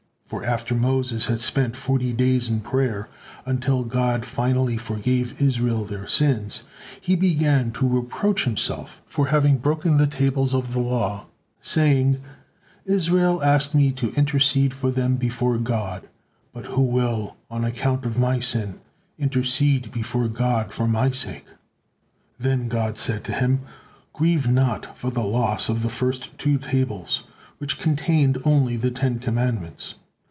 For 0.31 0.45
after 0.45 0.73
Moses 0.73 1.25
has 1.25 1.43
spent 1.43 1.75
forty 1.75 2.13
days 2.13 2.47
in 2.47 2.61
prayer, 2.61 3.09
until 3.45 3.83
God 3.83 4.23
finally 4.23 4.77
forgave 4.77 5.41
Israel 5.41 5.83
their 5.83 6.07
sins, 6.07 6.63
he 7.01 7.17
began 7.17 7.71
to 7.71 7.85
reproach 7.89 8.45
himself 8.45 9.01
for 9.05 9.27
having 9.27 9.57
broken 9.57 9.97
the 9.97 10.07
tables 10.07 10.53
of 10.53 10.71
the 10.71 10.79
law, 10.79 11.25
saying" 11.59 12.21
"Israel 12.85 13.43
asked 13.43 13.75
me 13.75 13.91
to 13.91 14.13
intercede 14.13 14.73
for 14.73 14.89
them 14.89 15.17
before 15.17 15.57
God, 15.57 16.07
but 16.53 16.67
who 16.67 16.81
will, 16.83 17.35
on 17.49 17.65
account 17.65 18.05
of 18.05 18.17
my 18.17 18.39
sin, 18.39 18.79
intercede 19.19 19.91
before 19.91 20.29
God 20.29 20.71
for 20.71 20.87
my 20.87 21.11
sake?" 21.11 21.45
Then 22.39 22.69
God 22.69 22.97
said 22.97 23.25
to 23.25 23.33
him: 23.33 23.63
"Grieve 24.13 24.49
not 24.49 24.97
for 24.97 25.11
the 25.11 25.25
loss 25.25 25.67
of 25.67 25.83
the 25.83 25.89
first 25.89 26.37
two 26.37 26.57
tables, 26.57 27.25
which 27.57 27.81
contained 27.81 28.37
only 28.45 28.77
the 28.77 28.91
Ten 28.91 29.19
Commandments. 29.19 29.95